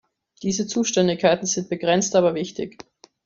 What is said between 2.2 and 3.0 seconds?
wichtig.